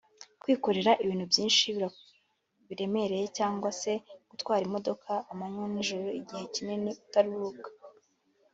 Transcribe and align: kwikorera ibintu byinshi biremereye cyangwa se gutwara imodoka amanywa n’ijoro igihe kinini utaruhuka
kwikorera 0.41 0.91
ibintu 1.03 1.25
byinshi 1.31 1.65
biremereye 2.69 3.25
cyangwa 3.37 3.69
se 3.81 3.91
gutwara 4.29 4.61
imodoka 4.67 5.11
amanywa 5.31 5.65
n’ijoro 5.73 6.07
igihe 6.19 6.43
kinini 6.53 6.89
utaruhuka 7.05 7.67